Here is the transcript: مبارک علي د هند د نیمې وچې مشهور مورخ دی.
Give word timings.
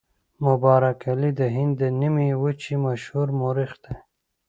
مبارک 0.45 0.99
علي 1.11 1.31
د 1.39 1.41
هند 1.55 1.73
د 1.81 1.83
نیمې 1.99 2.29
وچې 2.43 2.75
مشهور 2.85 3.27
مورخ 3.39 3.71
دی. 3.83 3.95